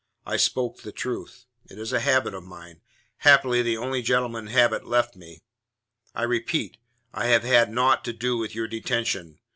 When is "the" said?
0.81-0.91, 3.61-3.77